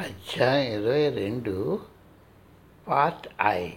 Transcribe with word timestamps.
అధ్యాయం 0.00 0.82
ఇరవై 0.82 1.10
రెండు 1.10 1.80
పార్ట్ 2.88 3.28
ఐ 3.40 3.72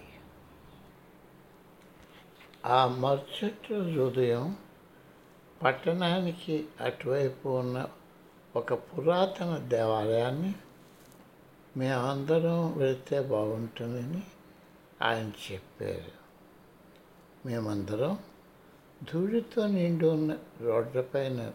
ఆ 2.66 2.86
మరుసటి 2.86 3.92
హృదయం 3.92 4.56
పట్టణానికి 5.62 6.66
అటువైపు 6.80 7.48
ఉన్న 7.48 7.86
ఒక 8.56 8.74
పురాతన 8.74 9.56
దేవాలయాన్ని 9.56 10.54
మేమందరం 11.76 12.78
వెళితే 12.78 13.20
బాగుంటుందని 13.20 14.22
ఆయన 15.02 15.32
చెప్పారు. 15.52 16.12
మేమందరం 17.46 18.18
ధూళితో 19.12 19.66
నిండి 19.66 20.06
ఉన్న 20.06 20.36
రోడ్లపైన 20.60 21.52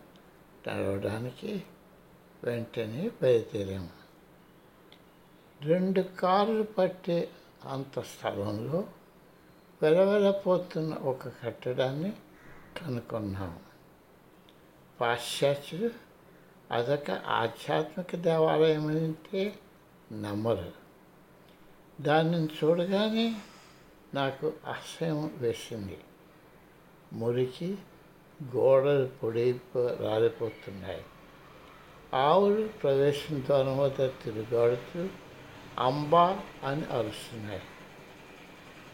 నడవడానికి 0.67 1.63
వెంటనే 2.43 3.11
బయలుదేరాము. 3.21 4.02
రెండు 5.63 6.01
కార్లు 6.01 6.63
పట్టే 6.63 7.29
అంత 7.65 7.99
స్థలంలో 7.99 8.87
వెలవెలపోతున్న 9.81 10.93
ఒక 10.93 11.27
కట్టడాన్ని 11.27 12.13
కనుక్కున్నాము 12.81 13.59
పాశ్చాత్యులు 15.01 15.89
అదొక 16.71 17.11
ఆధ్యాత్మిక 17.11 18.15
దేవాలయం 18.15 18.87
అంటే 18.87 19.59
నమ్మరు. 20.13 20.71
దానిని 22.01 22.47
చూడగానే 22.47 23.41
నాకు 24.13 24.53
అసహ్యం 24.67 25.33
వేసింది. 25.37 25.97
మురికి 27.13 27.77
గోడలు 28.55 29.07
పొడిపో 29.07 29.87
రాలిపోతున్నాయి. 29.99 31.05
ఆవులు 32.13 32.67
ప్రవేశం 32.67 33.43
ద్వారా 33.45 33.73
వద్ద 33.73 33.97
తిరుగాడుతూ 33.97 35.07
అంబా 35.79 36.39
అని 36.63 36.85
అరుస్తున్నాయి 36.85 37.61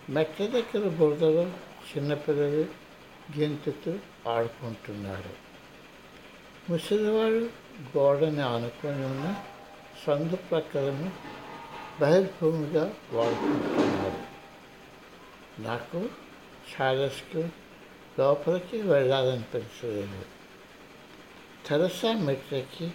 మెట్ల 0.09 0.45
దగ్గర 0.45 0.89
బురదలో 0.89 1.43
చిన్నపిల్లలు 1.43 2.65
గెంతుతూ 3.39 3.99
ఆడుకుంటున్నారు. 4.27 5.49
ముసలివాడు 6.71 7.49
గోడని 7.97 8.41
ఆనుకొని 8.41 9.05
ఉన్న 9.05 9.35
సందు 10.07 10.35
ప్రక్కలను 10.35 11.11
బహిర్భూమిగా 12.01 12.93
వాడుకుంటున్నారు. 13.11 14.29
నాకు 15.61 16.09
చాలస్కు 16.81 17.49
లోపలికి 18.19 18.81
వెళ్ళాలనిపించలేదు. 18.81 20.25
తెరసా 21.67 22.13
మెట్లకి 22.13 22.93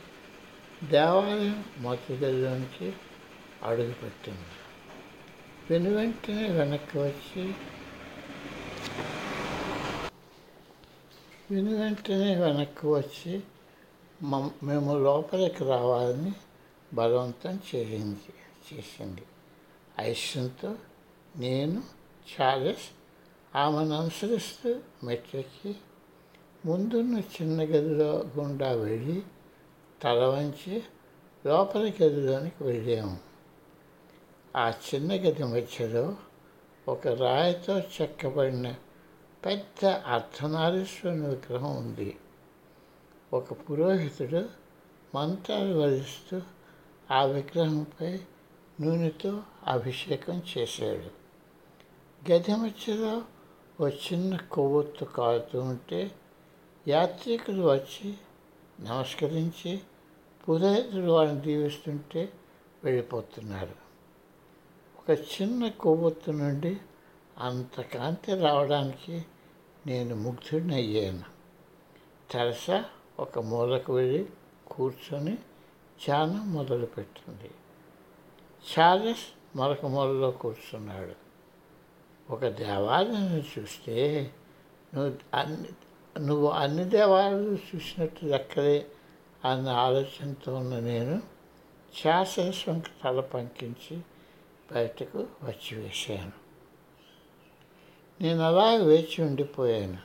దేవాలయం 0.85 1.65
మతగదిలోనికి 1.79 2.93
అడుగుపెట్టింది. 3.65 4.55
వెను 5.71 5.91
వెంటనే 5.97 6.47
వెనక్కి 6.49 6.99
వచ్చి 6.99 7.45
వెను 11.51 11.73
వెంటనే 11.81 12.31
వెనక్కి 12.35 12.87
వచ్చి 12.87 13.35
మేము 14.63 14.91
లోపలికి 15.05 15.65
రావాలని 15.65 16.33
బలవంతం 16.95 17.55
చేయింది 17.75 18.33
చేసింది. 18.69 19.25
ఐశ్యంతో 20.01 20.71
నేను 21.37 21.83
చార్లెస్ 22.33 22.87
ఆమెను 23.57 23.95
అనుసరిస్తూ 24.01 24.71
మెట్లెక్కి 25.05 25.73
ముందున్న 26.67 27.17
చిన్న 27.19 27.63
గదిలో 27.63 28.13
గుండా 28.37 28.73
వెళ్ళి 28.73 29.23
తల 30.03 30.21
వంచి 30.25 30.83
లోపలి 31.47 31.91
గదిలోనికి 32.03 32.65
వెళ్ళాము. 32.65 33.24
ఆ 34.57 34.71
చిన్న 34.71 35.13
గది 35.13 35.45
మధ్యలో 35.45 36.17
ఒక 36.89 37.09
రాయితో 37.09 37.79
చెక్కబడిన 37.79 38.75
పెద్ద 39.45 39.87
అర్ధనారీశ్వరుని 39.87 41.27
విగ్రహం 41.27 41.77
ఉంది. 41.77 42.17
ఒక 43.33 43.53
పురోహితుడు 43.53 44.49
మంత్రాలు 45.15 45.79
వధిస్తూ 45.79 46.41
ఆ 47.11 47.25
విగ్రహంపై 47.25 48.21
నూనెతో 48.81 49.43
అభిషేకం 49.67 50.43
చేశాడు. 50.59 51.11
గది 52.33 52.55
మధ్యలో 52.55 53.23
ఒక 53.81 53.93
చిన్న 54.13 54.37
కొవ్వొత్తు 54.37 55.05
కాలుతూ 55.05 55.61
ఉంటే 55.61 56.11
యాత్రికులు 56.89 57.63
వచ్చి 57.63 58.15
నమస్కరించి 58.81 59.81
పురోహితుడు 60.49 61.11
వారిని 61.11 61.41
దీవిస్తుంటే 61.41 62.33
వెళ్ళిపోతున్నారు. 62.85 63.84
ఒక 65.09 65.19
చిన్న 65.19 65.69
కొవ్వొత్తు 65.69 66.31
నుండి 66.31 66.77
అంత 67.39 67.81
కాంతి 67.81 68.35
రావడానికి 68.35 69.25
నేను 69.87 70.15
ముగ్ధుడిని 70.17 70.75
అయ్యాను 70.75 71.23
తెరసా 72.31 72.85
ఒక 73.19 73.39
మూలకు 73.39 73.93
వెళ్ళి 73.93 74.27
కూర్చొని 74.67 75.35
ధ్యానం 76.07 76.53
మొదలుపెట్టింది. 76.53 77.51
చార్లెస్ 78.65 79.27
మరొక 79.57 79.87
మూలలో 79.87 80.31
కూర్చున్నాడు. 80.31 81.15
ఒక 82.33 82.45
దేవాలయాన్ని 82.47 83.45
చూస్తే 83.59 83.97
నువ్వు 84.95 85.13
అన్ని 85.35 85.69
నువ్వు 86.21 86.49
అన్ని 86.49 86.85
దేవాలయాలు 86.85 87.59
చూసినట్టు 87.75 88.25
లెక్కలే 88.25 88.87
అన్న 89.45 89.69
ఆలోచనతో 89.69 90.57
ఉన్న 90.57 90.79
నేను 90.79 91.23
శాసస్ 91.95 92.69
వంక 92.69 92.85
తల 93.05 93.21
పంకించి 93.21 94.01
బయటకు 94.73 95.19
వచ్చి 95.19 95.79
వేశాను. 95.79 96.33
నేను 98.21 98.41
అలా 98.41 98.75
వేచి 98.75 99.25
ఉండిపోయాను. 99.25 99.99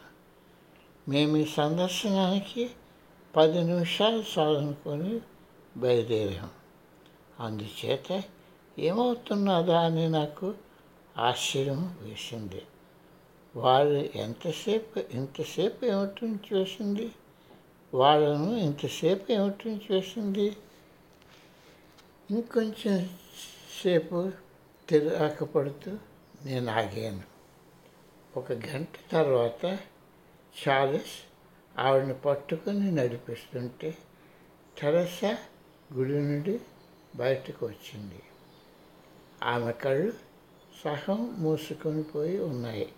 మేము 1.09 1.38
ఈ 1.38 1.46
సందర్శనానికి 1.46 2.69
పది 3.36 3.64
నిమిషాలు 3.64 4.24
చాలనుకొని 4.40 5.19
బయలుదేరాం. 5.78 6.50
అందుచేత 7.40 8.24
ఏమవుతున్నదా 8.80 9.81
అని 9.81 10.09
నాకు 10.09 10.53
ఆశ్చర్యం 11.18 11.98
వేసింది. 12.02 12.62
వాళ్ళు 13.56 14.09
ఎంతసేపు 14.16 15.00
ఇంతసేపు 15.00 15.86
ఏమిటి 15.86 16.25
నుంచి 16.25 16.58
వేసింది 16.58 17.12
వాళ్ళను 17.94 18.56
ఇంతసేపు 18.56 19.31
ఏమిటి 19.31 19.69
నుంచి 19.69 19.96
వేసింది 19.96 20.58
ఇంకొంచెం 22.31 23.09
సేపు 23.84 24.31
తిరగపడుతూ 24.89 25.97
నేను 26.45 26.72
ఆగాను. 26.72 27.23
ఒక 28.38 28.51
గంట 28.51 29.11
తర్వాత 29.11 29.66
చార్లెస్ 30.59 31.16
ఆవిడని 31.79 32.13
పట్టుకొని 32.13 32.91
నడిపిస్తుంటే 32.91 33.97
తెరసా 34.77 35.38
గుడి 35.94 36.13
నుండి 36.13 36.59
బయటకు 37.16 37.66
వచ్చింది. 37.66 38.23
ఆమె 39.44 39.72
కళ్ళు 39.72 40.13
సహం 40.83 41.35
మూసుకొని 41.39 42.03
పోయి 42.03 42.39
ఉన్నాయి. 42.39 42.94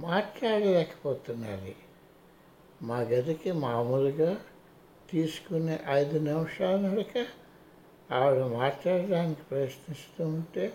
మాట్లాడలేకపోతున్నది 0.00 1.76
మా 2.82 2.98
గదికి 3.00 3.52
మామూలుగా 3.52 4.40
తీసుకునే 5.10 5.80
ఐదు 5.88 6.18
నిమిషాల 6.18 6.76
నడక 6.76 7.26
ఆవిడ 8.12 8.42
మాట్లాడడానికి 8.42 9.42
ప్రయత్నిస్తూ 9.42 10.28
ఉంటే 10.28 10.72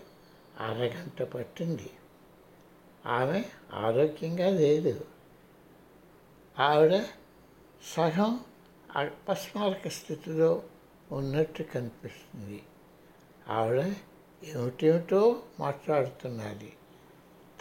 అరగంట 0.60 1.22
పట్టింది. 1.22 1.90
ఆమె 3.06 3.44
ఆరోగ్యంగా 3.72 4.50
లేదు. 4.50 5.04
ఆవిడ 6.58 7.04
సగం 7.96 8.40
అపస్మారక 8.96 9.88
స్థితిలో 9.88 10.62
ఉన్నట్టు 11.12 11.62
కనిపిస్తుంది. 11.62 12.62
ఆవిడ 13.48 13.94
ఏమిటేమిటో 14.44 15.42
మాట్లాడుతున్నది. 15.60 16.72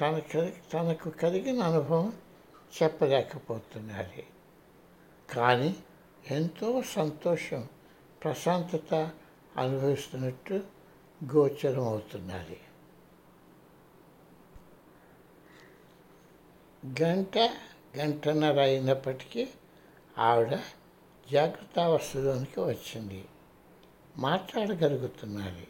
తన 0.01 0.19
కలి 0.19 0.57
తనకు 0.73 1.09
కలిగిన 1.09 1.63
అనుభవం 1.63 2.13
చెప్పలేకపోతున్నది. 2.83 4.27
కానీ 5.33 5.75
ఎంతో 6.31 6.81
సంతోషం 6.81 7.67
ప్రశాంతత 8.23 9.11
అనుభవిస్తున్నట్టు 9.57 10.53
గోచరం 11.35 11.87
అవుతున్నది 11.87 12.59
గంట 16.85 17.37
గంటన్నర 17.97 18.61
అయినప్పటికీ 18.61 19.47
ఆవిడ 20.17 20.55
జాగ్రత్తావస్థలోనికి 21.31 22.59
వచ్చింది. 22.59 23.25
మాట్లాడగలుగుతున్నది. 24.17 25.67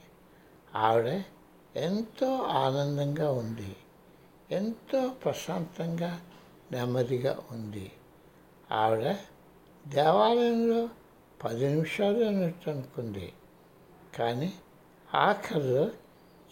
ఆవిడ 0.76 1.24
ఎంతో 1.76 2.36
ఆనందంగా 2.38 3.32
ఉంది. 3.32 3.76
ఎంతో 4.52 5.10
ప్రశాంతంగా 5.10 6.22
నెమ్మదిగా 6.72 7.40
ఉంది. 7.52 7.92
ఆవిడ 8.72 9.16
దేవాలయంలో 9.88 10.90
పది 11.44 11.68
నిమిషాలు 11.68 12.24
అన్నట్టు 12.24 12.70
అనుకుంది. 12.70 13.34
కానీ 14.16 14.54
ఆఖరిలో 15.14 15.92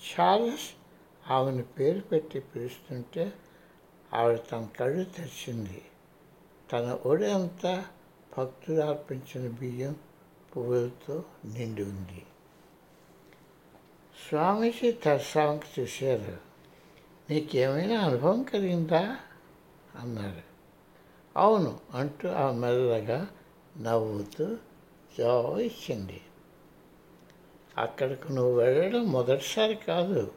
చార్లెస్ 0.01 0.75
ఆమెను 1.31 1.63
పేరు 1.63 1.99
పెట్టి 1.99 2.39
పిలుస్తుంటే 2.39 3.33
ఆవిడ 4.13 4.39
తన 4.51 4.67
కళ్ళు 4.79 5.03
తెరిచింది. 5.03 5.81
తన 6.71 6.99
ఒడి 7.05 7.31
అంతా 7.31 7.85
భక్తులు 8.37 8.81
అర్పించిన 8.81 9.47
బియ్యం 9.47 9.95
పువ్వులతో 10.57 11.23
నిండి 11.45 11.83
ఉంది. 11.83 12.25
స్వామీజీ 14.29 14.91
తరసాంకి 14.91 15.81
చూశారు. 15.81 16.37
నీకేమైనా 17.29 17.99
అనుభవం 17.99 18.43
కలిగిందా? 18.43 19.17
అన్నారు. 19.95 20.41
అవును 21.37 21.79
అంటూ 21.93 22.29
ఆ 22.29 22.51
మెల్లగా 22.51 23.27
నవ్వుతూ 23.77 24.57
జవాబు 25.17 25.59
ఇచ్చింది. 25.59 26.21
అక్కడికి 27.77 28.33
నువ్వు 28.33 28.53
వెళ్ళడం 28.53 29.11
మొదటిసారి 29.11 29.75
కాదు. 29.75 30.33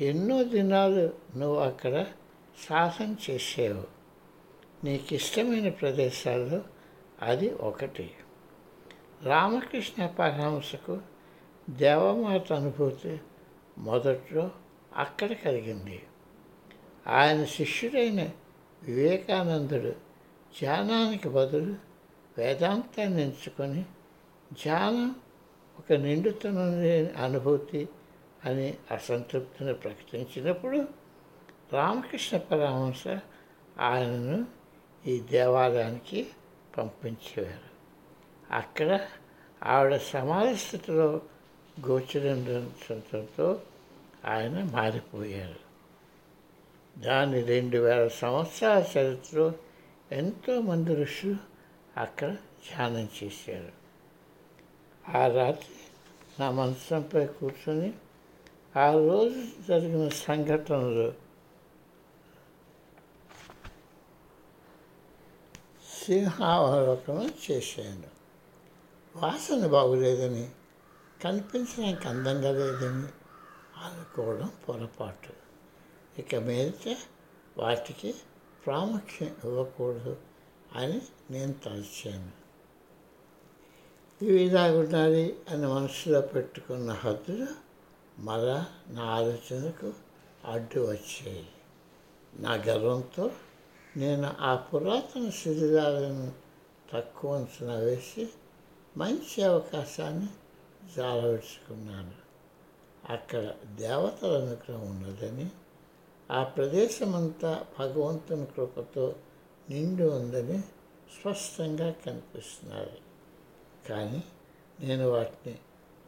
ఎన్నో 0.00 0.44
దినాలు 0.44 1.12
నువ్వు 1.36 1.60
అక్కడ 1.60 2.06
సాహసం 2.68 3.16
చేసేవు. 3.30 3.84
నీకు 4.84 5.14
ఇష్టమైన 5.14 5.68
ప్రదేశాల్లో 5.68 6.62
అది 7.22 7.50
ఒకటి. 7.50 8.10
రామకృష్ణ 9.22 10.06
పరమహంసకు 10.06 11.00
దేవమాత 11.70 12.52
అనుభూతి 12.52 13.20
మొదట్లో 13.78 14.50
అక్కడ 14.96 15.32
కలిగింది. 15.32 16.02
ఆయన 17.06 17.44
శిష్యుడైన 17.44 18.30
వివేకానందుడు 18.82 19.90
ధ్యానానికి 20.60 21.28
బదులు 21.28 21.74
వేదాంతాన్ని 22.38 23.22
ఎంచుకొని 23.22 23.82
ధ్యానం 24.52 25.14
ఒక 25.78 25.92
నిండుతనం 25.92 26.82
లేని 26.82 27.08
అనుభూతి 27.08 27.88
అని 28.44 28.74
అసంతృప్తిని 28.90 29.74
ప్రకటించినప్పుడు 29.74 30.99
రామకృష్ణ 31.72 32.38
పరమహంస 32.38 33.20
ఆయనను 33.80 34.46
ఈ 35.06 35.20
దేవాలయానికి 35.20 36.26
పంపించేవారు. 36.78 37.70
అక్కడ 38.54 39.00
ఆవిడ 39.62 39.96
సమాధి 39.96 40.56
స్థితిలో 40.56 41.20
గోచరించడంతో 41.86 43.62
ఆయన 44.26 44.62
మారిపోయారు. 44.64 45.70
దాని 47.00 47.40
రెండు 47.40 47.78
వేల 47.78 48.08
సంవత్సరాల 48.08 48.78
చరిత్రలో 48.78 49.52
ఎంతోమంది 50.12 50.94
ఋషులు 50.94 51.36
అక్కడ 51.96 52.32
ధ్యానం 52.32 53.08
చేశారు. 53.24 53.72
ఆ 55.16 55.26
రాత్రి 55.26 55.74
నా 56.40 56.50
మంచంపై 56.50 57.26
కూర్చొని 57.26 57.92
ఆ 58.76 58.92
రోజు 58.92 59.42
జరిగిన 59.68 60.08
సంఘటనలు 60.08 61.29
సింహావలోకనం 66.10 67.34
చేశాను. 67.50 68.02
వాసన 69.16 69.66
బాగులేదని 69.66 70.50
కనిపించడానికి 71.24 72.08
అందంగా 72.08 72.50
లేదని 72.50 73.08
అనుకోవడం 73.84 74.50
పొరపాటు. 74.68 75.32
ఇక 76.20 76.34
మీదట 76.34 76.96
వాటికి 77.58 78.14
ప్రాముఖ్యం 78.66 79.36
ఇవ్వకూడదు 79.44 80.16
అని 80.76 81.02
నేను 81.30 81.52
తలచాను. 81.52 82.30
ఇవి 84.24 84.42
ఇలా 84.42 84.72
ఉండాలి 84.72 85.38
అని 85.50 85.66
మనసులో 85.66 86.20
పెట్టుకున్న 86.20 86.90
హద్దులు 86.90 87.46
మళ్ళా 88.18 88.66
నా 88.88 89.04
ఆలోచనకు 89.04 89.92
అడ్డు 90.44 90.80
వచ్చాయి. 90.80 91.46
నా 92.38 92.54
గర్వంతో 92.54 93.30
నేను 93.96 94.34
ఆ 94.40 94.56
పురాతన 94.56 95.30
శరీరాలను 95.30 96.32
తక్కువ 96.92 97.36
అంచనా 97.36 97.74
వేసి 97.74 98.28
మంచి 98.96 99.42
అవకాశాన్ని 99.42 100.28
జాలవిడుచుకున్నాను 100.96 102.12
అక్కడ 103.10 103.54
దేవతల 103.74 104.36
అనుగ్రహం 104.36 104.90
ఉన్నదని 104.90 105.50
ఆ 106.30 106.44
ప్రదేశమంతా 106.44 107.66
భగవంతుని 107.78 108.46
కృపతో 108.46 109.16
నిండి 109.70 110.02
ఉందని 110.02 110.58
స్పష్టంగా 111.20 111.90
కనిపిస్తున్నారు. 111.90 112.90
కానీ 113.88 114.24
నేను 114.80 115.08
వాటిని 115.08 115.58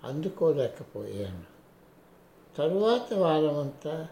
అందుకోలేకపోయాను. 0.04 1.42
తరువాత 2.56 3.14
వారమంతా 3.14 4.08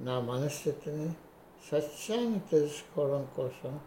నా 0.00 0.20
మనస్థితిని 0.20 1.14
సత్యాన్ని 1.70 2.40
తెలుసుకోవడం 2.50 3.28
కోసం 3.36 3.80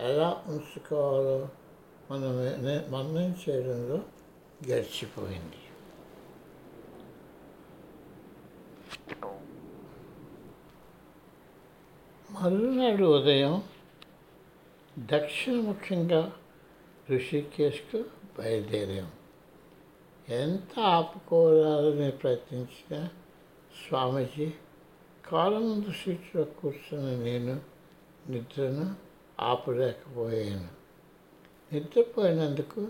ఎలా 0.00 0.44
ఉంచుకోవాలో 0.46 1.48
మనం 2.10 2.32
మననం 2.92 3.36
చేయడంలో 3.48 3.96
గడిచిపోయింది. 4.70 5.56
మరునాడు 12.30 13.04
ఉదయం 13.04 13.62
దక్షిణముఖంగా 14.98 16.32
ఋషికేశ్కు 17.10 18.04
బయలుదేరాం. 18.38 19.12
ఎంత 20.28 20.80
ఆపుకోవాలని 20.80 22.10
ప్రయత్నించినా 22.10 23.08
స్వామీజీ 23.88 24.52
కాళ్ళ 25.30 25.82
సీట్లో 26.04 26.44
కూర్చున్న 26.44 27.24
నేను 27.24 27.60
నిద్రను 28.28 28.94
ఆపలేకపోయాను. 29.40 30.68
నిద్రపోయినందుకు 31.74 32.88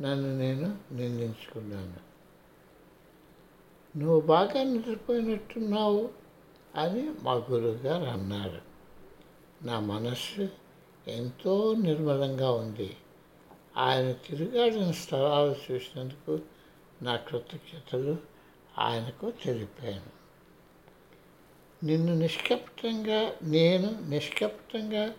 నన్ను 0.00 0.38
నేను 0.38 0.78
నిందించుకున్నాను. 0.92 2.12
నువ్వు 3.98 4.20
బాగా 4.20 4.62
నిద్రపోయినట్టున్నావు 4.62 6.10
అని 6.74 7.10
మా 7.22 7.34
గురువుగారు 7.34 8.04
అన్నారు. 8.04 8.60
నా 9.64 9.80
మనస్సు 9.80 10.48
ఎంతో 11.08 11.74
నిర్మలంగా 11.74 12.50
ఉంది. 12.50 12.96
ఆయన 13.76 14.12
తిరుగాడిన 14.12 14.90
స్థలాలు 14.90 15.72
చూసినందుకు 15.72 16.38
నా 17.02 17.16
కృతజ్ఞతలు 17.16 18.16
ఆయనకు 18.78 19.30
తెలిపాను. 19.30 20.21
నిన్ను 21.84 22.14
నిష్కపటంగా 22.14 23.32
నేను 23.42 24.00
నిష్కపటంగా 24.08 25.14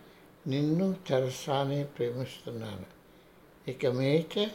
నిన్ను 0.46 0.94
తెరసాని 1.08 1.84
ప్రేమిస్తున్నాను. 1.84 2.86
ఇక 3.70 3.86
మీట 3.86 4.50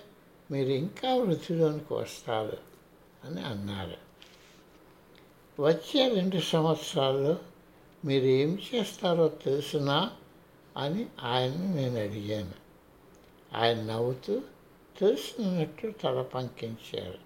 మీరు 0.51 0.69
ఇంకా 0.69 1.15
వృద్ధిలోనికి 1.15 1.93
వస్తారు 1.93 2.57
అని 3.23 3.41
అన్నారు. 3.41 3.97
వచ్చే 5.61 6.15
రెండు 6.15 6.39
సంవత్సరాల్లో 6.39 7.37
మీరు 8.05 8.25
ఏం 8.25 8.59
చేస్తారో 8.75 9.27
తెలుసునా 9.27 10.11
అని 10.77 11.05
ఆయన్ని 11.21 11.75
నేను 11.75 11.99
అడిగాను. 11.99 12.53
ఆయన 13.53 13.81
నవ్వుతూ 13.81 14.41
తెలుసున్నట్టు 14.99 15.93
తల 16.03 16.21
పంకించారు. 16.21 17.17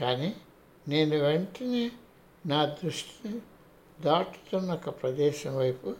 కానీ 0.00 0.34
నేను 0.88 1.16
వెంటనే 1.16 1.92
నా 2.46 2.64
దృష్టిని 2.64 3.40
దాటుతున్న 4.04 4.72
ఒక 4.72 5.02
ప్రదేశం 5.02 5.56
వైపు 5.56 5.94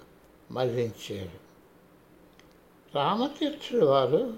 మళ్ళించారు. 0.50 1.38
రామతీర్థుల 2.94 3.84
వారు 3.84 4.36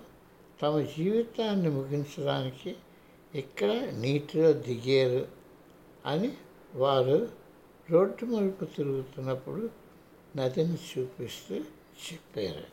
తమ 0.63 0.81
జీవితాన్ని 0.81 1.69
ముగించడానికి 1.69 2.77
ఇక్కడ 3.35 3.71
నీటిలో 3.73 4.53
దిగారు 4.53 5.29
అని 6.07 6.33
వారు 6.75 7.29
రోడ్డు 7.91 8.25
మలుపు 8.25 8.65
తిరుగుతున్నప్పుడు 8.65 9.71
నదిని 10.37 10.75
చూపిస్తూ 10.75 11.57
చెప్పారు. 12.05 12.65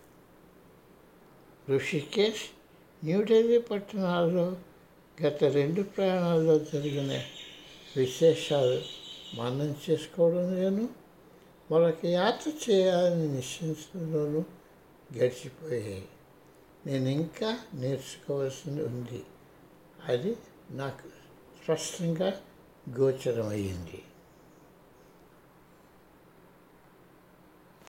ఋషికేశ్ 1.72 2.44
న్యూఢిల్లీ 3.06 3.62
పట్టణాల్లో 3.62 4.58
గత 5.24 5.44
రెండు 5.44 5.82
ప్రయాణాల్లో 5.82 6.60
జరిగిన 6.60 7.22
విశేషాలు 7.98 9.01
మనం 9.34 9.76
చేసుకోవడం 9.90 10.56
నేను 10.56 10.90
మరొక 11.72 12.06
యాత్ర 12.06 12.72
చేయాలని 12.72 13.28
నిశ్చయించడంలోనూ 13.28 14.44
గడిచిపోయాయి. 15.18 16.08
నేను 16.86 17.10
ఇంకా 17.10 17.60
నేర్చుకోవాల్సింది 17.74 18.84
ఉంది. 18.84 19.24
అది 20.06 20.38
నాకు 20.72 21.08
స్పష్టంగా 21.64 22.42
గోచరమయ్యింది. 22.90 24.04